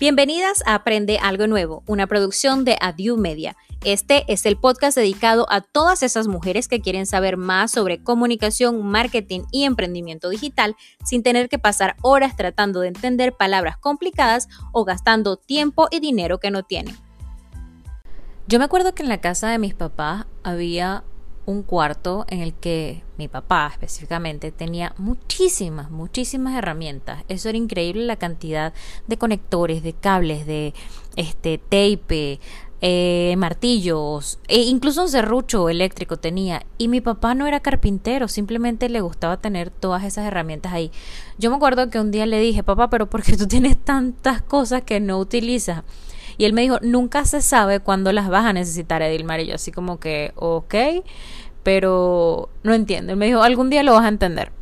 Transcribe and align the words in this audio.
Bienvenidas 0.00 0.62
a 0.64 0.76
Aprende 0.76 1.18
Algo 1.18 1.48
Nuevo, 1.48 1.82
una 1.88 2.06
producción 2.06 2.64
de 2.64 2.78
Adieu 2.80 3.16
Media. 3.16 3.56
Este 3.84 4.24
es 4.32 4.46
el 4.46 4.56
podcast 4.56 4.96
dedicado 4.96 5.44
a 5.50 5.60
todas 5.60 6.04
esas 6.04 6.28
mujeres 6.28 6.68
que 6.68 6.80
quieren 6.80 7.04
saber 7.04 7.36
más 7.36 7.72
sobre 7.72 8.00
comunicación, 8.04 8.86
marketing 8.86 9.40
y 9.50 9.64
emprendimiento 9.64 10.28
digital 10.28 10.76
sin 11.04 11.24
tener 11.24 11.48
que 11.48 11.58
pasar 11.58 11.96
horas 12.00 12.36
tratando 12.36 12.78
de 12.78 12.88
entender 12.88 13.32
palabras 13.32 13.76
complicadas 13.76 14.46
o 14.72 14.84
gastando 14.84 15.36
tiempo 15.36 15.88
y 15.90 15.98
dinero 15.98 16.38
que 16.38 16.52
no 16.52 16.62
tienen. 16.62 16.96
Yo 18.46 18.60
me 18.60 18.66
acuerdo 18.66 18.94
que 18.94 19.02
en 19.02 19.08
la 19.08 19.20
casa 19.20 19.50
de 19.50 19.58
mis 19.58 19.74
papás 19.74 20.26
había 20.44 21.02
un 21.48 21.62
cuarto 21.62 22.26
en 22.28 22.40
el 22.40 22.52
que 22.52 23.02
mi 23.16 23.26
papá 23.26 23.70
específicamente 23.72 24.52
tenía 24.52 24.92
muchísimas, 24.98 25.90
muchísimas 25.90 26.54
herramientas. 26.54 27.24
Eso 27.28 27.48
era 27.48 27.56
increíble 27.56 28.04
la 28.04 28.16
cantidad 28.16 28.74
de 29.06 29.16
conectores, 29.16 29.82
de 29.82 29.94
cables, 29.94 30.44
de 30.46 30.74
este 31.16 31.56
tape, 31.56 32.38
eh, 32.82 33.34
martillos, 33.38 34.40
e 34.46 34.60
incluso 34.60 35.00
un 35.00 35.08
serrucho 35.08 35.70
eléctrico 35.70 36.18
tenía. 36.18 36.66
Y 36.76 36.88
mi 36.88 37.00
papá 37.00 37.34
no 37.34 37.46
era 37.46 37.60
carpintero, 37.60 38.28
simplemente 38.28 38.90
le 38.90 39.00
gustaba 39.00 39.38
tener 39.38 39.70
todas 39.70 40.04
esas 40.04 40.26
herramientas 40.26 40.74
ahí. 40.74 40.92
Yo 41.38 41.48
me 41.48 41.56
acuerdo 41.56 41.88
que 41.88 41.98
un 41.98 42.10
día 42.10 42.26
le 42.26 42.40
dije, 42.40 42.62
papá, 42.62 42.90
pero 42.90 43.08
¿por 43.08 43.22
qué 43.22 43.38
tú 43.38 43.48
tienes 43.48 43.82
tantas 43.82 44.42
cosas 44.42 44.82
que 44.82 45.00
no 45.00 45.18
utilizas? 45.18 45.82
Y 46.38 46.44
él 46.44 46.52
me 46.52 46.62
dijo, 46.62 46.78
nunca 46.82 47.24
se 47.24 47.42
sabe 47.42 47.80
cuándo 47.80 48.12
las 48.12 48.28
vas 48.28 48.46
a 48.46 48.52
necesitar, 48.52 49.02
Edilmar. 49.02 49.40
Y 49.40 49.46
yo 49.46 49.56
así 49.56 49.72
como 49.72 49.98
que, 49.98 50.32
ok, 50.36 50.74
pero 51.64 52.48
no 52.62 52.72
entiendo. 52.72 53.12
Él 53.12 53.18
me 53.18 53.26
dijo, 53.26 53.42
algún 53.42 53.68
día 53.70 53.82
lo 53.82 53.92
vas 53.92 54.04
a 54.04 54.08
entender. 54.08 54.52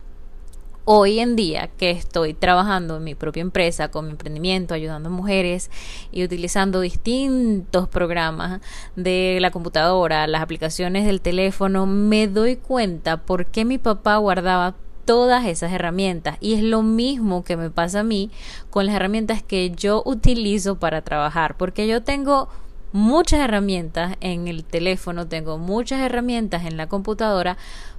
Hoy 0.87 1.19
en 1.19 1.37
día 1.37 1.69
que 1.77 1.91
estoy 1.91 2.33
trabajando 2.33 2.97
en 2.97 3.05
mi 3.05 3.15
propia 3.15 3.41
empresa, 3.41 3.91
con 3.91 4.07
mi 4.07 4.13
emprendimiento, 4.13 4.73
ayudando 4.73 5.09
a 5.09 5.13
mujeres 5.13 5.71
y 6.13 6.25
utilizando 6.25 6.81
distintos 6.81 7.89
programas 7.89 8.61
de 8.95 9.39
la 9.41 9.51
computadora, 9.51 10.29
las 10.29 10.43
aplicaciones 10.43 11.05
del 11.05 11.21
teléfono, 11.21 11.87
me 11.87 12.29
doy 12.29 12.57
cuenta 12.57 13.19
por 13.19 13.47
qué 13.47 13.65
mi 13.65 13.79
papá 13.79 14.17
guardaba 14.17 14.77
todas 15.07 15.47
esas 15.47 15.73
herramientas. 15.73 16.37
Y 16.41 16.55
es 16.55 16.63
lo 16.63 16.83
mismo 16.83 17.45
que 17.45 17.57
me 17.57 17.71
pasa 17.71 18.01
a 18.01 18.05
mí 18.05 18.31
con 18.69 18.85
las 18.85 18.95
herramientas 18.95 19.43
que 19.43 19.71
yo 19.71 20.03
utilizo 20.05 20.79
para 20.79 21.01
trabajar, 21.01 21.57
porque 21.57 21.87
yo 21.87 22.03
tengo 22.03 22.51
muchas 22.93 23.41
herramientas 23.41 24.17
en 24.21 24.49
el 24.49 24.65
teléfono, 24.65 25.27
tengo 25.27 25.57
muchas 25.57 26.01
herramientas 26.01 26.67
en 26.67 26.77
la 26.77 26.89
computadora, 26.89 27.57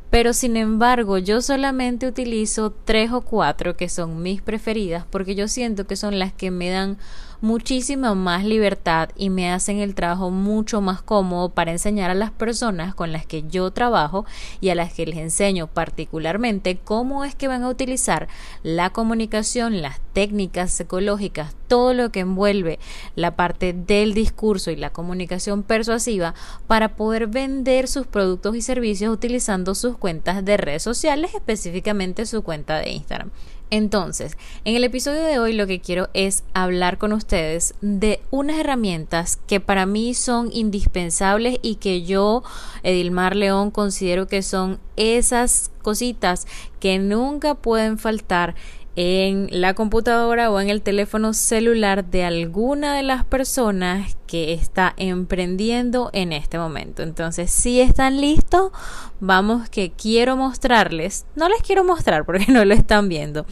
pero 0.09 0.33
sin 0.33 0.55
embargo 0.55 1.17
yo 1.17 1.41
solamente 1.41 2.07
utilizo 2.07 2.71
tres 2.71 3.11
o 3.11 3.21
cuatro 3.21 3.75
que 3.75 3.89
son 3.89 4.21
mis 4.21 4.41
preferidas 4.41 5.05
porque 5.09 5.35
yo 5.35 5.47
siento 5.47 5.85
que 5.85 5.97
son 5.97 6.17
las 6.17 6.31
que 6.31 6.49
me 6.49 6.69
dan 6.69 6.97
muchísima 7.41 8.15
más 8.15 8.43
libertad 8.43 9.09
y 9.15 9.29
me 9.29 9.51
hacen 9.51 9.79
el 9.79 9.95
trabajo 9.95 10.29
mucho 10.31 10.81
más 10.81 11.01
cómodo 11.01 11.49
para 11.49 11.71
enseñar 11.71 12.09
a 12.09 12.15
las 12.15 12.31
personas 12.31 12.95
con 12.95 13.11
las 13.11 13.25
que 13.25 13.43
yo 13.47 13.71
trabajo 13.71 14.25
y 14.61 14.69
a 14.69 14.75
las 14.75 14.93
que 14.93 15.05
les 15.05 15.17
enseño 15.17 15.67
particularmente 15.67 16.77
cómo 16.77 17.23
es 17.23 17.35
que 17.35 17.47
van 17.47 17.63
a 17.63 17.69
utilizar 17.69 18.27
la 18.63 18.89
comunicación, 18.89 19.81
las 19.81 19.99
técnicas 20.13 20.71
psicológicas, 20.71 21.55
todo 21.67 21.93
lo 21.93 22.11
que 22.11 22.21
envuelve 22.21 22.79
la 23.15 23.35
parte 23.35 23.73
del 23.73 24.13
discurso 24.13 24.71
y 24.71 24.75
la 24.75 24.91
comunicación 24.91 25.63
persuasiva 25.63 26.33
para 26.65 26.95
poder 26.95 27.27
vender 27.27 27.87
sus 27.87 28.07
productos 28.07 28.55
y 28.55 28.61
servicios 28.61 29.13
utilizando 29.13 29.75
sus 29.75 29.97
cuentas 29.97 30.43
de 30.43 30.57
redes 30.57 30.83
sociales, 30.83 31.35
específicamente 31.35 32.25
su 32.25 32.41
cuenta 32.41 32.77
de 32.79 32.91
Instagram. 32.91 33.31
Entonces, 33.69 34.37
en 34.63 34.75
el 34.75 34.83
episodio 34.85 35.23
de 35.23 35.39
hoy 35.39 35.51
lo 35.51 35.67
que 35.67 35.81
quiero 35.81 36.07
es 36.13 36.45
hablar 36.53 36.97
con 36.97 37.11
ustedes 37.11 37.73
de 37.81 38.21
unas 38.31 38.59
herramientas 38.59 39.39
que 39.45 39.59
para 39.59 39.85
mí 39.85 40.13
son 40.13 40.49
indispensables 40.53 41.59
y 41.61 41.75
que 41.75 42.03
yo, 42.03 42.43
Edilmar 42.83 43.35
León, 43.35 43.71
considero 43.71 44.27
que 44.27 44.41
son 44.41 44.79
esas 44.95 45.71
cositas 45.81 46.47
que 46.79 46.97
nunca 46.97 47.55
pueden 47.55 47.97
faltar 47.97 48.55
en 48.99 49.47
la 49.51 49.75
computadora 49.75 50.49
o 50.49 50.59
en 50.59 50.71
el 50.71 50.81
teléfono 50.81 51.33
celular 51.33 52.03
de 52.03 52.23
alguna 52.23 52.95
de 52.95 53.03
las 53.03 53.23
personas 53.23 54.17
que 54.25 54.53
está 54.53 54.95
emprendiendo 54.97 56.09
en 56.13 56.33
este 56.33 56.57
momento. 56.57 57.03
Entonces, 57.03 57.51
si 57.51 57.79
están 57.79 58.19
listos, 58.19 58.71
vamos 59.19 59.69
que 59.69 59.91
quiero 59.91 60.35
mostrarles, 60.35 61.27
no 61.35 61.47
les 61.47 61.61
quiero 61.61 61.83
mostrar 61.83 62.25
porque 62.25 62.47
no 62.51 62.65
lo 62.65 62.73
están 62.73 63.07
viendo. 63.07 63.45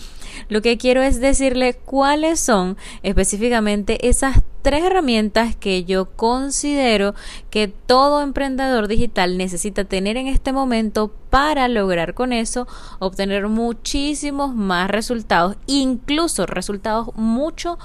Lo 0.50 0.64
que 0.64 0.80
quiero 0.80 1.04
es 1.04 1.22
decirles 1.22 1.78
cuáles 1.86 2.40
son 2.40 2.76
específicamente 3.04 4.10
esas 4.10 4.42
tres 4.66 4.84
herramientas 4.84 5.56
que 5.56 5.84
yo 5.84 6.06
considero 6.16 7.14
que 7.52 7.68
todo 7.68 8.24
emprendedor 8.24 8.88
digital 8.88 9.38
necesita 9.38 9.84
tener 9.84 10.18
en 10.18 10.26
este 10.26 10.52
momento 10.54 11.14
para 11.30 11.68
lograr 11.68 12.16
con 12.16 12.34
eso 12.34 12.68
obtener 12.98 13.48
muchísimos 13.48 14.56
más 14.56 14.90
resultados, 14.90 15.56
incluso 15.68 16.48
resultados 16.48 17.10
mucho 17.14 17.78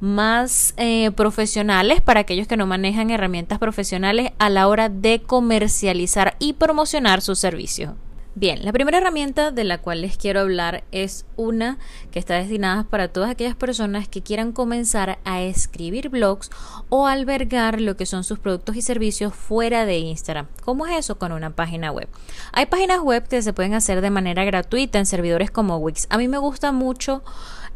más 0.00 0.74
eh, 0.76 1.10
profesionales 1.12 2.02
para 2.02 2.20
aquellos 2.20 2.46
que 2.46 2.58
no 2.58 2.66
manejan 2.66 3.08
herramientas 3.08 3.58
profesionales 3.58 4.32
a 4.38 4.50
la 4.50 4.68
hora 4.68 4.90
de 4.90 5.22
comercializar 5.22 6.36
y 6.38 6.52
promocionar 6.52 7.22
sus 7.22 7.38
servicios. 7.38 7.94
Bien, 8.38 8.62
la 8.66 8.72
primera 8.74 8.98
herramienta 8.98 9.50
de 9.50 9.64
la 9.64 9.78
cual 9.78 10.02
les 10.02 10.18
quiero 10.18 10.40
hablar 10.40 10.84
es 10.92 11.24
una 11.36 11.78
que 12.10 12.18
está 12.18 12.34
destinada 12.34 12.84
para 12.84 13.08
todas 13.08 13.30
aquellas 13.30 13.56
personas 13.56 14.08
que 14.08 14.20
quieran 14.20 14.52
comenzar 14.52 15.18
a 15.24 15.40
escribir 15.40 16.10
blogs 16.10 16.50
o 16.90 17.06
albergar 17.06 17.80
lo 17.80 17.96
que 17.96 18.04
son 18.04 18.24
sus 18.24 18.38
productos 18.38 18.76
y 18.76 18.82
servicios 18.82 19.32
fuera 19.34 19.86
de 19.86 19.96
Instagram. 20.00 20.48
¿Cómo 20.66 20.86
es 20.86 20.98
eso? 20.98 21.18
Con 21.18 21.32
una 21.32 21.56
página 21.56 21.90
web. 21.92 22.10
Hay 22.52 22.66
páginas 22.66 23.00
web 23.00 23.26
que 23.26 23.40
se 23.40 23.54
pueden 23.54 23.72
hacer 23.72 24.02
de 24.02 24.10
manera 24.10 24.44
gratuita 24.44 24.98
en 24.98 25.06
servidores 25.06 25.50
como 25.50 25.78
Wix. 25.78 26.06
A 26.10 26.18
mí 26.18 26.28
me 26.28 26.36
gusta 26.36 26.72
mucho 26.72 27.24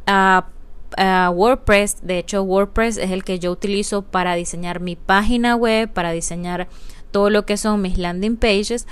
uh, 0.07 1.31
WordPress. 1.33 2.03
De 2.03 2.19
hecho, 2.19 2.43
WordPress 2.43 2.99
es 2.99 3.13
el 3.13 3.25
que 3.25 3.39
yo 3.39 3.51
utilizo 3.51 4.03
para 4.03 4.35
diseñar 4.35 4.81
mi 4.81 4.95
página 4.95 5.57
web, 5.57 5.91
para 5.91 6.13
diseñar 6.13 6.69
todo 7.11 7.31
lo 7.31 7.45
que 7.45 7.57
son 7.57 7.83
mis 7.83 7.99
landing 7.99 8.37
pages, 8.37 8.87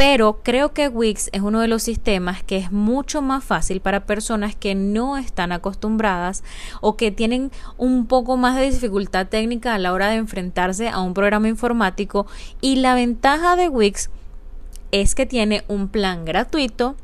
pero 0.00 0.40
creo 0.42 0.72
que 0.72 0.88
Wix 0.88 1.28
es 1.34 1.42
uno 1.42 1.60
de 1.60 1.68
los 1.68 1.82
sistemas 1.82 2.42
que 2.42 2.56
es 2.56 2.72
mucho 2.72 3.20
más 3.20 3.44
fácil 3.44 3.82
para 3.82 4.06
personas 4.06 4.56
que 4.56 4.74
no 4.74 5.18
están 5.18 5.52
acostumbradas 5.52 6.42
o 6.80 6.96
que 6.96 7.10
tienen 7.10 7.50
un 7.76 8.06
poco 8.06 8.38
más 8.38 8.56
de 8.56 8.70
dificultad 8.70 9.26
técnica 9.26 9.74
a 9.74 9.78
la 9.78 9.92
hora 9.92 10.08
de 10.08 10.16
enfrentarse 10.16 10.88
a 10.88 11.00
un 11.00 11.12
programa 11.12 11.48
informático. 11.48 12.26
Y 12.62 12.76
la 12.76 12.94
ventaja 12.94 13.56
de 13.56 13.68
Wix 13.68 14.08
es 14.90 15.14
que 15.14 15.26
tiene 15.26 15.64
un 15.68 15.88
plan 15.88 16.24
gratuito 16.24 16.96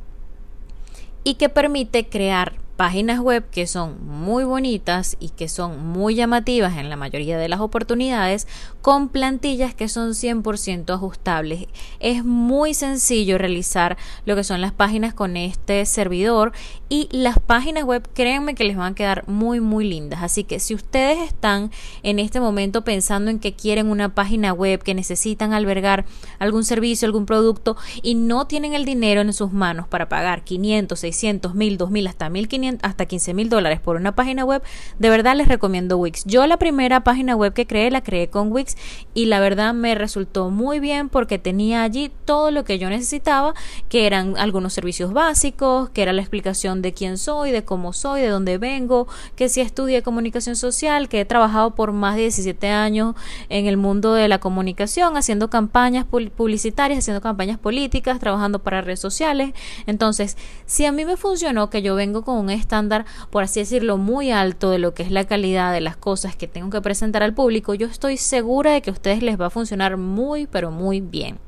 y 1.22 1.34
que 1.34 1.50
permite 1.50 2.08
crear 2.08 2.54
páginas 2.76 3.20
web 3.20 3.48
que 3.50 3.66
son 3.66 4.06
muy 4.06 4.44
bonitas 4.44 5.16
y 5.18 5.30
que 5.30 5.48
son 5.48 5.86
muy 5.86 6.14
llamativas 6.14 6.76
en 6.76 6.90
la 6.90 6.96
mayoría 6.96 7.38
de 7.38 7.48
las 7.48 7.60
oportunidades 7.60 8.46
con 8.82 9.08
plantillas 9.08 9.74
que 9.74 9.88
son 9.88 10.10
100% 10.10 10.94
ajustables. 10.94 11.66
Es 12.00 12.24
muy 12.24 12.74
sencillo 12.74 13.38
realizar 13.38 13.96
lo 14.26 14.36
que 14.36 14.44
son 14.44 14.60
las 14.60 14.72
páginas 14.72 15.14
con 15.14 15.36
este 15.36 15.86
servidor 15.86 16.52
y 16.88 17.08
las 17.10 17.38
páginas 17.38 17.84
web 17.84 18.06
créanme 18.12 18.54
que 18.54 18.64
les 18.64 18.76
van 18.76 18.92
a 18.92 18.94
quedar 18.94 19.26
muy 19.26 19.60
muy 19.60 19.88
lindas. 19.88 20.22
Así 20.22 20.44
que 20.44 20.60
si 20.60 20.74
ustedes 20.74 21.18
están 21.18 21.70
en 22.02 22.18
este 22.18 22.40
momento 22.40 22.84
pensando 22.84 23.30
en 23.30 23.38
que 23.38 23.54
quieren 23.54 23.90
una 23.90 24.14
página 24.14 24.52
web, 24.52 24.82
que 24.82 24.94
necesitan 24.94 25.54
albergar 25.54 26.04
algún 26.38 26.64
servicio, 26.64 27.06
algún 27.06 27.24
producto 27.24 27.76
y 28.02 28.14
no 28.14 28.46
tienen 28.46 28.74
el 28.74 28.84
dinero 28.84 29.22
en 29.22 29.32
sus 29.32 29.52
manos 29.52 29.88
para 29.88 30.08
pagar 30.08 30.44
500, 30.44 30.98
600, 30.98 31.54
1000, 31.54 31.78
2000 31.78 32.06
hasta 32.06 32.28
1500 32.28 32.65
hasta 32.82 33.06
15 33.06 33.34
mil 33.34 33.48
dólares 33.48 33.80
por 33.80 33.96
una 33.96 34.14
página 34.14 34.44
web, 34.44 34.62
de 34.98 35.10
verdad 35.10 35.36
les 35.36 35.48
recomiendo 35.48 35.98
Wix. 35.98 36.24
Yo 36.24 36.46
la 36.46 36.56
primera 36.56 37.04
página 37.04 37.36
web 37.36 37.52
que 37.52 37.66
creé 37.66 37.90
la 37.90 38.02
creé 38.02 38.28
con 38.28 38.52
Wix 38.52 38.76
y 39.14 39.26
la 39.26 39.40
verdad 39.40 39.74
me 39.74 39.94
resultó 39.94 40.50
muy 40.50 40.80
bien 40.80 41.08
porque 41.08 41.38
tenía 41.38 41.82
allí 41.82 42.10
todo 42.24 42.50
lo 42.50 42.64
que 42.64 42.78
yo 42.78 42.90
necesitaba, 42.90 43.54
que 43.88 44.06
eran 44.06 44.36
algunos 44.36 44.72
servicios 44.72 45.12
básicos, 45.12 45.90
que 45.90 46.02
era 46.02 46.12
la 46.12 46.22
explicación 46.22 46.82
de 46.82 46.92
quién 46.92 47.18
soy, 47.18 47.50
de 47.50 47.64
cómo 47.64 47.92
soy, 47.92 48.20
de 48.20 48.28
dónde 48.28 48.58
vengo, 48.58 49.06
que 49.34 49.48
si 49.48 49.60
estudié 49.60 50.02
comunicación 50.02 50.56
social, 50.56 51.08
que 51.08 51.20
he 51.20 51.24
trabajado 51.24 51.74
por 51.74 51.92
más 51.92 52.16
de 52.16 52.22
17 52.22 52.68
años 52.68 53.14
en 53.48 53.66
el 53.66 53.76
mundo 53.76 54.14
de 54.14 54.28
la 54.28 54.38
comunicación, 54.38 55.16
haciendo 55.16 55.50
campañas 55.50 56.04
publicitarias, 56.04 57.00
haciendo 57.00 57.20
campañas 57.20 57.58
políticas, 57.58 58.18
trabajando 58.18 58.58
para 58.60 58.80
redes 58.80 59.00
sociales. 59.00 59.52
Entonces, 59.86 60.36
si 60.66 60.84
a 60.84 60.92
mí 60.92 61.04
me 61.04 61.16
funcionó 61.16 61.70
que 61.70 61.82
yo 61.82 61.94
vengo 61.94 62.22
con 62.22 62.36
un 62.36 62.50
estándar, 62.56 63.04
por 63.30 63.44
así 63.44 63.60
decirlo, 63.60 63.96
muy 63.96 64.30
alto 64.30 64.70
de 64.70 64.78
lo 64.78 64.94
que 64.94 65.02
es 65.02 65.10
la 65.10 65.24
calidad 65.24 65.72
de 65.72 65.80
las 65.80 65.96
cosas 65.96 66.36
que 66.36 66.48
tengo 66.48 66.70
que 66.70 66.80
presentar 66.80 67.22
al 67.22 67.34
público, 67.34 67.74
yo 67.74 67.86
estoy 67.86 68.16
segura 68.16 68.72
de 68.72 68.82
que 68.82 68.90
a 68.90 68.92
ustedes 68.92 69.22
les 69.22 69.40
va 69.40 69.46
a 69.46 69.50
funcionar 69.50 69.96
muy, 69.96 70.46
pero 70.46 70.70
muy 70.70 71.00
bien. 71.00 71.38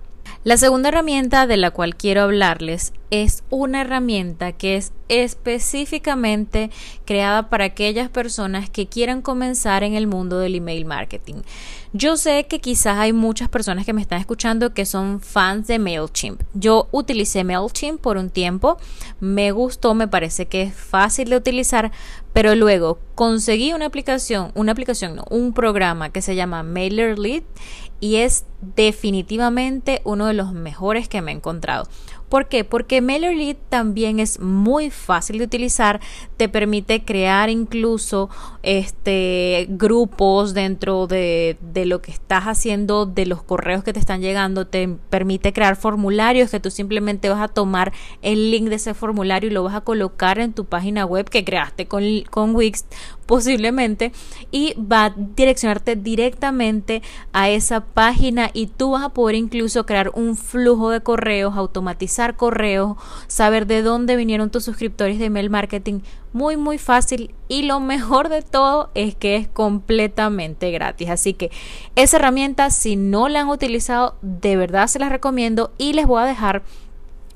La 0.45 0.57
segunda 0.57 0.89
herramienta 0.89 1.47
de 1.47 1.57
la 1.57 1.71
cual 1.71 1.97
quiero 1.97 2.23
hablarles 2.23 2.93
es 3.11 3.43
una 3.51 3.83
herramienta 3.83 4.53
que 4.53 4.77
es 4.77 4.93
específicamente 5.09 6.71
creada 7.05 7.49
para 7.49 7.65
aquellas 7.65 8.11
personas 8.11 8.69
que 8.69 8.87
quieran 8.87 9.23
comenzar 9.23 9.83
en 9.83 9.95
el 9.95 10.07
mundo 10.07 10.39
del 10.39 10.55
email 10.55 10.85
marketing. 10.85 11.37
Yo 11.95 12.19
sé 12.19 12.47
que 12.47 12.61
quizás 12.61 12.99
hay 12.99 13.15
muchas 13.15 13.49
personas 13.49 13.87
que 13.87 13.95
me 13.95 14.03
están 14.03 14.21
escuchando 14.21 14.75
que 14.75 14.85
son 14.85 15.21
fans 15.21 15.67
de 15.67 15.79
MailChimp. 15.79 16.43
Yo 16.53 16.89
utilicé 16.91 17.45
MailChimp 17.45 18.01
por 18.01 18.19
un 18.19 18.29
tiempo, 18.29 18.77
me 19.21 19.53
gustó, 19.53 19.95
me 19.95 20.09
parece 20.09 20.47
que 20.47 20.63
es 20.63 20.75
fácil 20.75 21.31
de 21.31 21.37
utilizar, 21.37 21.91
pero 22.35 22.55
luego 22.55 22.99
conseguí 23.15 23.73
una 23.73 23.87
aplicación, 23.87 24.53
una 24.55 24.73
aplicación, 24.73 25.17
no, 25.17 25.25
un 25.31 25.55
programa 25.55 26.11
que 26.11 26.21
se 26.21 26.37
llama 26.37 26.63
MailerLite 26.63 27.47
y 28.01 28.17
es 28.17 28.45
definitivamente 28.61 30.03
uno 30.05 30.27
de 30.27 30.35
los 30.35 30.53
mejores 30.53 31.09
que 31.09 31.23
me 31.23 31.33
he 31.33 31.35
encontrado. 31.35 31.89
¿Por 32.29 32.49
qué? 32.49 32.65
Porque 32.65 33.01
MailerLite 33.01 33.61
también 33.69 34.21
es 34.21 34.39
muy 34.41 34.91
fácil 34.91 35.39
de 35.39 35.45
utilizar, 35.45 36.01
te 36.37 36.49
permite 36.49 37.05
crear 37.05 37.49
incluso 37.49 38.29
este 38.63 39.67
grupos 39.71 40.53
dentro 40.53 41.07
de, 41.07 41.57
de, 41.61 41.87
lo 41.87 42.03
que 42.03 42.11
estás 42.11 42.45
haciendo, 42.45 43.07
de 43.07 43.25
los 43.25 43.43
correos 43.43 43.83
que 43.83 43.93
te 43.93 43.99
están 43.99 44.21
llegando, 44.21 44.67
te 44.67 44.89
permite 45.09 45.53
crear 45.53 45.77
formularios 45.77 46.51
que 46.51 46.61
tú 46.61 46.71
simplemente 46.71 47.31
vas 47.31 47.41
a 47.41 47.49
tomar 47.49 47.93
el 48.21 48.51
link 48.51 48.69
de 48.69 48.77
ese 48.77 48.93
formulario 48.93 49.51
y 49.51 49.53
lo 49.53 49.63
vas 49.63 49.75
a 49.75 49.81
colocar 49.81 50.39
en 50.39 50.53
tu 50.53 50.67
página 50.67 51.07
web 51.07 51.31
que 51.31 51.45
creaste 51.45 51.87
con, 51.87 52.05
con 52.31 52.55
Wix 52.55 52.85
posiblemente 53.29 54.11
y 54.51 54.75
va 54.81 55.05
a 55.05 55.15
direccionarte 55.15 55.97
directamente 55.97 57.03
a 57.35 57.51
esa 57.51 57.85
página 57.85 58.51
y 58.55 58.69
tú 58.69 58.93
vas 58.93 59.05
a 59.05 59.11
poder 59.11 59.37
incluso 59.37 59.85
crear 59.85 60.11
un 60.15 60.35
flujo 60.35 60.89
de 60.89 61.03
correos, 61.03 61.55
automatizar 61.55 62.37
correos, 62.37 62.97
saber 63.27 63.67
de 63.67 63.83
dónde 63.83 64.17
vinieron 64.17 64.49
tus 64.51 64.65
suscriptores 64.65 65.19
de 65.19 65.27
email 65.27 65.51
marketing. 65.51 66.01
Muy, 66.33 66.57
muy 66.57 66.79
fácil 66.79 67.35
y 67.49 67.63
lo 67.63 67.81
mejor 67.81 68.31
de 68.31 68.41
todo 68.41 68.91
es 68.95 69.15
que 69.15 69.37
es 69.37 69.47
completamente 69.47 70.71
gratis. 70.71 71.11
Así 71.11 71.35
que 71.35 71.51
esa 71.97 72.17
herramienta, 72.17 72.71
si 72.71 72.97
no 72.97 73.29
la 73.29 73.43
han 73.43 73.49
utilizado, 73.51 74.17
de 74.23 74.57
verdad 74.57 74.87
se 74.87 74.99
las 74.99 75.11
recomiendo 75.11 75.71
y 75.77 75.93
les 75.93 76.07
voy 76.07 76.23
a 76.23 76.27
dejar 76.27 76.63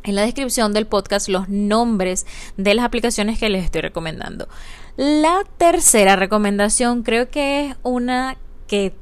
en 0.02 0.14
la 0.14 0.22
descripción 0.22 0.72
del 0.72 0.86
podcast 0.86 1.28
los 1.28 1.48
nombres 1.48 2.26
de 2.56 2.74
las 2.74 2.84
aplicaciones 2.84 3.38
que 3.38 3.48
les 3.48 3.64
estoy 3.64 3.82
recomendando. 3.82 4.48
La 4.96 5.42
tercera 5.58 6.16
recomendación 6.16 7.02
creo 7.02 7.30
que 7.30 7.68
es 7.68 7.76
una 7.82 8.36
que 8.66 8.94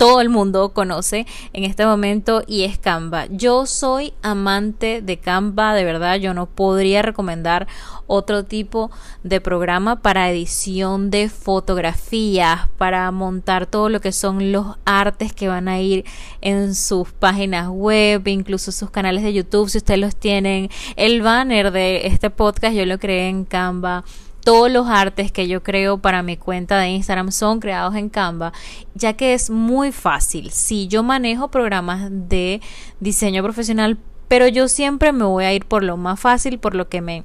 todo 0.00 0.22
el 0.22 0.30
mundo 0.30 0.70
conoce 0.70 1.26
en 1.52 1.64
este 1.64 1.84
momento 1.84 2.42
y 2.46 2.62
es 2.62 2.78
Canva. 2.78 3.26
Yo 3.26 3.66
soy 3.66 4.14
amante 4.22 5.02
de 5.02 5.18
Canva, 5.18 5.74
de 5.74 5.84
verdad, 5.84 6.16
yo 6.16 6.32
no 6.32 6.46
podría 6.46 7.02
recomendar 7.02 7.68
otro 8.06 8.46
tipo 8.46 8.90
de 9.24 9.42
programa 9.42 10.00
para 10.00 10.30
edición 10.30 11.10
de 11.10 11.28
fotografías, 11.28 12.66
para 12.78 13.10
montar 13.10 13.66
todo 13.66 13.90
lo 13.90 14.00
que 14.00 14.12
son 14.12 14.52
los 14.52 14.78
artes 14.86 15.34
que 15.34 15.48
van 15.48 15.68
a 15.68 15.78
ir 15.82 16.06
en 16.40 16.74
sus 16.74 17.12
páginas 17.12 17.68
web, 17.68 18.26
incluso 18.26 18.72
sus 18.72 18.88
canales 18.88 19.22
de 19.22 19.34
YouTube, 19.34 19.68
si 19.68 19.76
ustedes 19.76 20.00
los 20.00 20.16
tienen. 20.16 20.70
El 20.96 21.20
banner 21.20 21.72
de 21.72 22.06
este 22.06 22.30
podcast 22.30 22.74
yo 22.74 22.86
lo 22.86 22.98
creé 22.98 23.28
en 23.28 23.44
Canva 23.44 24.04
todos 24.42 24.70
los 24.70 24.88
artes 24.88 25.32
que 25.32 25.48
yo 25.48 25.62
creo 25.62 25.98
para 25.98 26.22
mi 26.22 26.36
cuenta 26.36 26.78
de 26.78 26.88
Instagram 26.88 27.30
son 27.30 27.60
creados 27.60 27.94
en 27.94 28.08
Canva, 28.08 28.52
ya 28.94 29.12
que 29.14 29.34
es 29.34 29.50
muy 29.50 29.92
fácil. 29.92 30.50
Si 30.50 30.88
yo 30.88 31.02
manejo 31.02 31.48
programas 31.48 32.08
de 32.10 32.60
diseño 33.00 33.42
profesional, 33.42 33.98
pero 34.28 34.48
yo 34.48 34.68
siempre 34.68 35.12
me 35.12 35.24
voy 35.24 35.44
a 35.44 35.52
ir 35.52 35.64
por 35.64 35.82
lo 35.82 35.96
más 35.96 36.20
fácil, 36.20 36.58
por 36.58 36.74
lo 36.74 36.88
que 36.88 37.00
me 37.00 37.24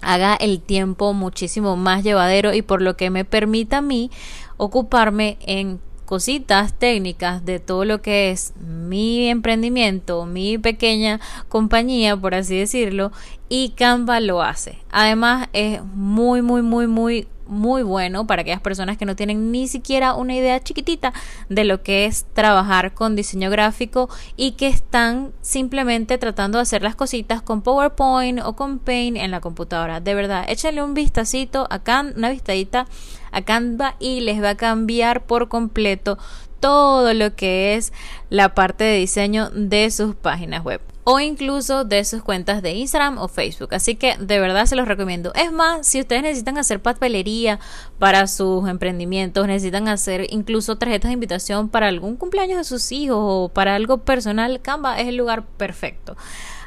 haga 0.00 0.34
el 0.34 0.60
tiempo 0.60 1.12
muchísimo 1.12 1.76
más 1.76 2.02
llevadero 2.02 2.52
y 2.52 2.62
por 2.62 2.82
lo 2.82 2.96
que 2.96 3.10
me 3.10 3.24
permita 3.24 3.78
a 3.78 3.82
mí 3.82 4.10
ocuparme 4.56 5.38
en 5.40 5.80
cositas 6.12 6.78
técnicas 6.78 7.42
de 7.46 7.58
todo 7.58 7.86
lo 7.86 8.02
que 8.02 8.30
es 8.32 8.52
mi 8.60 9.30
emprendimiento, 9.30 10.26
mi 10.26 10.58
pequeña 10.58 11.20
compañía, 11.48 12.18
por 12.18 12.34
así 12.34 12.54
decirlo, 12.54 13.12
y 13.48 13.70
Canva 13.70 14.20
lo 14.20 14.42
hace. 14.42 14.76
Además 14.90 15.48
es 15.54 15.82
muy, 15.94 16.42
muy, 16.42 16.60
muy, 16.60 16.86
muy 16.86 17.28
muy 17.52 17.82
bueno 17.82 18.26
para 18.26 18.42
aquellas 18.42 18.60
personas 18.60 18.96
que 18.96 19.04
no 19.04 19.14
tienen 19.14 19.52
ni 19.52 19.68
siquiera 19.68 20.14
una 20.14 20.34
idea 20.34 20.58
chiquitita 20.60 21.12
de 21.48 21.64
lo 21.64 21.82
que 21.82 22.06
es 22.06 22.26
trabajar 22.32 22.94
con 22.94 23.14
diseño 23.14 23.50
gráfico 23.50 24.08
y 24.36 24.52
que 24.52 24.66
están 24.66 25.32
simplemente 25.40 26.18
tratando 26.18 26.58
de 26.58 26.62
hacer 26.62 26.82
las 26.82 26.96
cositas 26.96 27.42
con 27.42 27.62
PowerPoint 27.62 28.40
o 28.44 28.54
con 28.54 28.78
Paint 28.78 29.16
en 29.16 29.30
la 29.30 29.40
computadora. 29.40 30.00
De 30.00 30.14
verdad, 30.14 30.44
échenle 30.48 30.82
un 30.82 30.94
vistacito 30.94 31.66
acá, 31.70 32.04
una 32.16 32.30
vistadita 32.30 32.86
a 33.30 33.42
Canva 33.42 33.94
y 34.00 34.20
les 34.20 34.42
va 34.42 34.50
a 34.50 34.56
cambiar 34.56 35.24
por 35.24 35.48
completo 35.48 36.18
todo 36.60 37.12
lo 37.14 37.34
que 37.34 37.74
es 37.74 37.92
la 38.30 38.54
parte 38.54 38.84
de 38.84 38.96
diseño 38.96 39.50
de 39.50 39.90
sus 39.90 40.14
páginas 40.14 40.64
web 40.64 40.80
o 41.04 41.18
incluso 41.20 41.84
de 41.84 42.04
sus 42.04 42.22
cuentas 42.22 42.62
de 42.62 42.72
Instagram 42.72 43.18
o 43.18 43.28
Facebook. 43.28 43.74
Así 43.74 43.96
que 43.96 44.16
de 44.18 44.38
verdad 44.38 44.66
se 44.66 44.76
los 44.76 44.86
recomiendo. 44.86 45.32
Es 45.34 45.52
más, 45.52 45.86
si 45.86 46.00
ustedes 46.00 46.22
necesitan 46.22 46.58
hacer 46.58 46.80
papelería 46.80 47.58
para 47.98 48.26
sus 48.26 48.68
emprendimientos, 48.68 49.46
necesitan 49.46 49.88
hacer 49.88 50.26
incluso 50.30 50.76
tarjetas 50.76 51.08
de 51.08 51.14
invitación 51.14 51.68
para 51.68 51.88
algún 51.88 52.16
cumpleaños 52.16 52.58
de 52.58 52.64
sus 52.64 52.92
hijos 52.92 53.18
o 53.18 53.48
para 53.48 53.74
algo 53.74 53.98
personal, 53.98 54.60
Canva 54.62 55.00
es 55.00 55.08
el 55.08 55.16
lugar 55.16 55.44
perfecto. 55.44 56.16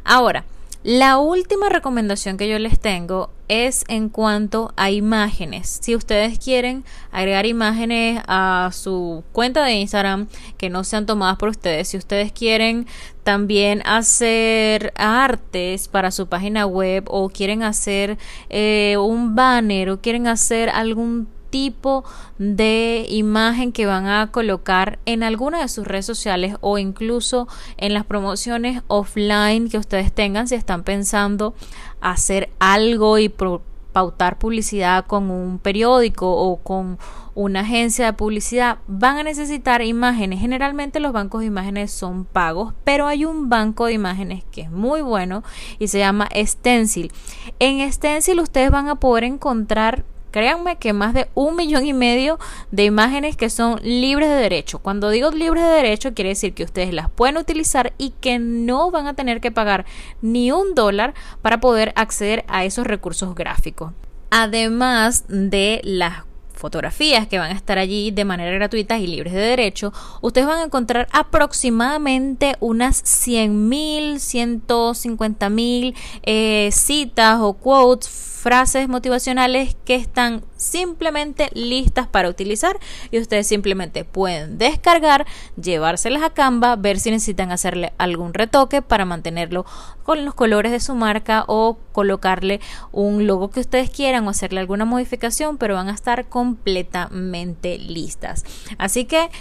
Ahora, 0.03 0.45
la 0.85 1.17
última 1.17 1.67
recomendación 1.69 2.37
que 2.37 2.47
yo 2.47 2.59
les 2.59 2.79
tengo 2.79 3.31
es 3.47 3.85
en 3.87 4.07
cuanto 4.07 4.71
a 4.77 4.91
imágenes. 4.91 5.79
Si 5.81 5.95
ustedes 5.95 6.37
quieren 6.37 6.85
agregar 7.11 7.47
imágenes 7.47 8.21
a 8.27 8.69
su 8.71 9.23
cuenta 9.31 9.65
de 9.65 9.73
Instagram 9.73 10.27
que 10.59 10.69
no 10.69 10.83
sean 10.83 11.07
tomadas 11.07 11.37
por 11.37 11.49
ustedes, 11.49 11.87
si 11.87 11.97
ustedes 11.97 12.31
quieren 12.31 12.85
también 13.23 13.81
hacer 13.83 14.93
artes 14.95 15.87
para 15.87 16.11
su 16.11 16.27
página 16.27 16.67
web 16.67 17.05
o 17.07 17.29
quieren 17.29 17.63
hacer 17.63 18.19
eh, 18.49 18.95
un 18.99 19.33
banner 19.33 19.89
o 19.89 20.01
quieren 20.01 20.27
hacer 20.27 20.69
algún 20.69 21.27
tipo 21.55 22.03
de 22.37 23.05
imagen 23.07 23.71
que 23.71 23.85
van 23.85 24.07
a 24.07 24.29
colocar 24.29 24.99
en 25.05 25.23
alguna 25.23 25.61
de 25.61 25.69
sus 25.69 25.87
redes 25.87 26.05
sociales 26.05 26.57
o 26.59 26.77
incluso 26.77 27.47
en 27.77 27.93
las 27.93 28.03
promociones 28.03 28.83
offline 28.87 29.69
que 29.69 29.77
ustedes 29.77 30.11
tengan 30.11 30.49
si 30.49 30.55
están 30.55 30.83
pensando 30.83 31.53
hacer 32.01 32.49
algo 32.59 33.19
y 33.19 33.29
pautar 33.93 34.37
publicidad 34.37 35.05
con 35.05 35.31
un 35.31 35.57
periódico 35.57 36.29
o 36.29 36.57
con 36.57 36.99
una 37.35 37.61
agencia 37.61 38.07
de 38.07 38.13
publicidad, 38.13 38.79
van 38.87 39.17
a 39.17 39.23
necesitar 39.23 39.81
imágenes. 39.81 40.41
Generalmente 40.41 40.99
los 40.99 41.13
bancos 41.13 41.39
de 41.39 41.47
imágenes 41.47 41.89
son 41.89 42.25
pagos, 42.25 42.73
pero 42.83 43.07
hay 43.07 43.23
un 43.23 43.47
banco 43.47 43.85
de 43.85 43.93
imágenes 43.93 44.43
que 44.51 44.63
es 44.63 44.71
muy 44.71 44.99
bueno 44.99 45.41
y 45.79 45.87
se 45.87 45.99
llama 45.99 46.27
Stencil. 46.35 47.13
En 47.59 47.89
Stencil 47.93 48.41
ustedes 48.41 48.71
van 48.71 48.89
a 48.89 48.95
poder 48.95 49.23
encontrar 49.23 50.03
Créanme 50.35 50.75
que 50.75 50.91
más 50.91 51.13
de 51.13 51.29
un 51.33 51.55
millón 51.55 51.85
y 51.85 51.93
medio 51.93 52.39
de 52.69 52.83
imágenes 52.83 53.37
que 53.37 53.49
son 53.49 53.79
libres 53.81 54.27
de 54.27 54.35
derecho. 54.35 54.79
Cuando 54.79 55.09
digo 55.09 55.31
libres 55.31 55.63
de 55.63 55.69
derecho, 55.69 56.13
quiere 56.13 56.31
decir 56.31 56.53
que 56.53 56.65
ustedes 56.65 56.93
las 56.93 57.09
pueden 57.09 57.37
utilizar 57.37 57.93
y 57.97 58.09
que 58.19 58.37
no 58.37 58.91
van 58.91 59.07
a 59.07 59.13
tener 59.13 59.39
que 59.39 59.51
pagar 59.53 59.85
ni 60.21 60.51
un 60.51 60.75
dólar 60.75 61.13
para 61.41 61.61
poder 61.61 61.93
acceder 61.95 62.43
a 62.49 62.65
esos 62.65 62.85
recursos 62.85 63.33
gráficos. 63.33 63.93
Además 64.29 65.23
de 65.29 65.79
las 65.85 66.25
fotografías 66.53 67.27
que 67.27 67.39
van 67.39 67.51
a 67.53 67.55
estar 67.55 67.77
allí 67.77 68.11
de 68.11 68.25
manera 68.25 68.51
gratuita 68.51 68.97
y 68.97 69.07
libres 69.07 69.31
de 69.31 69.39
derecho, 69.39 69.93
ustedes 70.19 70.47
van 70.47 70.59
a 70.59 70.63
encontrar 70.63 71.07
aproximadamente 71.13 72.57
unas 72.59 73.05
100.000, 73.05 74.15
150.000 74.15 75.95
eh, 76.23 76.69
citas 76.73 77.39
o 77.39 77.53
quotes 77.53 78.34
frases 78.45 78.87
motivacionales 78.87 79.75
que 79.85 79.95
están 79.95 80.43
simplemente 80.55 81.49
listas 81.55 82.05
para 82.07 82.29
utilizar 82.29 82.77
y 83.09 83.17
ustedes 83.17 83.47
simplemente 83.47 84.05
pueden 84.05 84.59
descargar, 84.59 85.25
llevárselas 85.59 86.21
a 86.21 86.29
Canva, 86.29 86.75
ver 86.75 86.99
si 86.99 87.09
necesitan 87.09 87.51
hacerle 87.51 87.93
algún 87.97 88.35
retoque 88.35 88.83
para 88.83 89.03
mantenerlo 89.03 89.65
con 90.03 90.25
los 90.25 90.35
colores 90.35 90.71
de 90.71 90.79
su 90.79 90.93
marca 90.93 91.43
o 91.47 91.79
colocarle 91.91 92.61
un 92.91 93.25
logo 93.25 93.49
que 93.49 93.61
ustedes 93.61 93.89
quieran 93.89 94.27
o 94.27 94.29
hacerle 94.29 94.59
alguna 94.59 94.85
modificación, 94.85 95.57
pero 95.57 95.73
van 95.73 95.89
a 95.89 95.95
estar 95.95 96.29
completamente 96.29 97.79
listas. 97.79 98.45
Así 98.77 99.05
que 99.05 99.31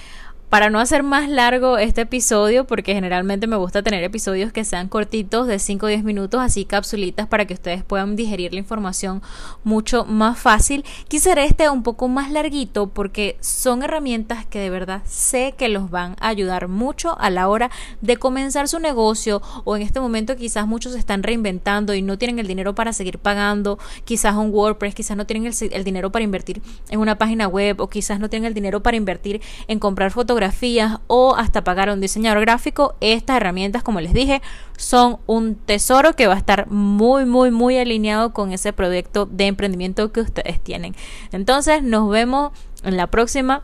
para 0.48 0.70
no 0.70 0.78
hacer 0.78 1.02
más 1.02 1.28
largo 1.28 1.78
este 1.78 2.02
episodio, 2.02 2.64
porque 2.64 2.94
generalmente 2.94 3.46
me 3.46 3.56
gusta 3.56 3.82
tener 3.82 4.04
episodios 4.04 4.52
que 4.52 4.64
sean 4.64 4.88
cortitos 4.88 5.46
de 5.46 5.58
5 5.58 5.86
o 5.86 5.88
10 5.88 6.04
minutos, 6.04 6.40
así 6.40 6.64
capsulitas 6.64 7.26
para 7.26 7.46
que 7.46 7.54
ustedes 7.54 7.82
puedan 7.82 8.16
digerir 8.16 8.52
la 8.52 8.60
información 8.60 9.22
mucho 9.64 10.04
más 10.04 10.38
fácil, 10.38 10.84
quise 11.08 11.24
hacer 11.24 11.38
este 11.38 11.68
un 11.70 11.82
poco 11.82 12.06
más 12.08 12.30
larguito 12.30 12.88
porque 12.88 13.36
son 13.40 13.82
herramientas 13.82 14.46
que 14.46 14.58
de 14.58 14.70
verdad 14.70 15.02
sé 15.06 15.54
que 15.56 15.68
los 15.68 15.90
van 15.90 16.16
a 16.20 16.28
ayudar 16.28 16.68
mucho 16.68 17.18
a 17.18 17.30
la 17.30 17.48
hora 17.48 17.70
de 18.02 18.16
comenzar 18.16 18.68
su 18.68 18.78
negocio 18.78 19.40
o 19.64 19.76
en 19.76 19.82
este 19.82 20.00
momento 20.00 20.36
quizás 20.36 20.66
muchos 20.66 20.92
se 20.92 20.98
están 20.98 21.22
reinventando 21.22 21.94
y 21.94 22.02
no 22.02 22.18
tienen 22.18 22.38
el 22.38 22.46
dinero 22.46 22.74
para 22.74 22.92
seguir 22.92 23.18
pagando, 23.18 23.78
quizás 24.04 24.36
un 24.36 24.50
WordPress, 24.50 24.94
quizás 24.94 25.16
no 25.16 25.26
tienen 25.26 25.46
el, 25.46 25.72
el 25.72 25.84
dinero 25.84 26.12
para 26.12 26.24
invertir 26.24 26.62
en 26.90 27.00
una 27.00 27.16
página 27.16 27.48
web 27.48 27.80
o 27.80 27.88
quizás 27.88 28.20
no 28.20 28.28
tienen 28.28 28.46
el 28.46 28.54
dinero 28.54 28.82
para 28.82 28.96
invertir 28.96 29.40
en 29.66 29.78
comprar 29.78 30.12
fotografías 30.34 30.98
o 31.06 31.36
hasta 31.36 31.62
pagar 31.62 31.88
a 31.88 31.92
un 31.92 32.00
diseñador 32.00 32.40
gráfico, 32.40 32.96
estas 33.00 33.36
herramientas, 33.36 33.84
como 33.84 34.00
les 34.00 34.12
dije, 34.12 34.42
son 34.76 35.18
un 35.26 35.54
tesoro 35.54 36.14
que 36.14 36.26
va 36.26 36.34
a 36.34 36.38
estar 36.38 36.68
muy, 36.68 37.24
muy, 37.24 37.52
muy 37.52 37.78
alineado 37.78 38.32
con 38.32 38.50
ese 38.50 38.72
proyecto 38.72 39.26
de 39.26 39.46
emprendimiento 39.46 40.10
que 40.10 40.20
ustedes 40.22 40.60
tienen. 40.60 40.96
Entonces, 41.30 41.84
nos 41.84 42.10
vemos 42.10 42.50
en 42.82 42.96
la 42.96 43.06
próxima. 43.06 43.62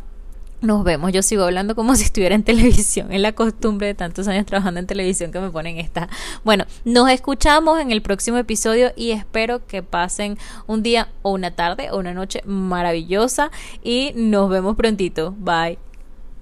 Nos 0.60 0.84
vemos, 0.84 1.10
yo 1.10 1.22
sigo 1.22 1.42
hablando 1.42 1.74
como 1.74 1.94
si 1.96 2.04
estuviera 2.04 2.36
en 2.36 2.44
televisión, 2.44 3.10
es 3.10 3.20
la 3.20 3.32
costumbre 3.32 3.88
de 3.88 3.94
tantos 3.94 4.28
años 4.28 4.46
trabajando 4.46 4.78
en 4.78 4.86
televisión 4.86 5.32
que 5.32 5.40
me 5.40 5.50
ponen 5.50 5.78
esta. 5.78 6.08
Bueno, 6.44 6.66
nos 6.84 7.10
escuchamos 7.10 7.80
en 7.80 7.90
el 7.90 8.00
próximo 8.00 8.36
episodio 8.36 8.92
y 8.94 9.10
espero 9.10 9.66
que 9.66 9.82
pasen 9.82 10.38
un 10.68 10.84
día 10.84 11.08
o 11.22 11.32
una 11.32 11.50
tarde 11.50 11.90
o 11.90 11.98
una 11.98 12.14
noche 12.14 12.42
maravillosa 12.44 13.50
y 13.82 14.12
nos 14.14 14.48
vemos 14.50 14.76
prontito. 14.76 15.34
Bye. 15.36 15.89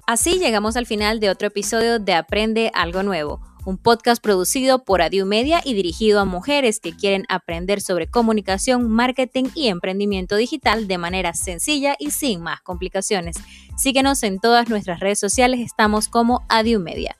Así 0.09 0.39
llegamos 0.39 0.75
al 0.75 0.87
final 0.87 1.19
de 1.19 1.29
otro 1.29 1.49
episodio 1.49 1.99
de 1.99 2.15
Aprende 2.15 2.71
algo 2.73 3.03
nuevo, 3.03 3.41
un 3.63 3.77
podcast 3.77 4.19
producido 4.19 4.83
por 4.83 5.03
Adiu 5.03 5.27
Media 5.27 5.61
y 5.63 5.75
dirigido 5.75 6.19
a 6.19 6.25
mujeres 6.25 6.79
que 6.79 6.95
quieren 6.95 7.25
aprender 7.29 7.79
sobre 7.79 8.07
comunicación, 8.07 8.89
marketing 8.89 9.49
y 9.53 9.67
emprendimiento 9.67 10.35
digital 10.35 10.87
de 10.87 10.97
manera 10.97 11.35
sencilla 11.35 11.95
y 11.99 12.09
sin 12.09 12.41
más 12.41 12.59
complicaciones. 12.61 13.35
Síguenos 13.77 14.23
en 14.23 14.39
todas 14.39 14.67
nuestras 14.67 14.99
redes 14.99 15.19
sociales, 15.19 15.59
estamos 15.59 16.07
como 16.07 16.43
Adiu 16.49 16.79
Media. 16.79 17.15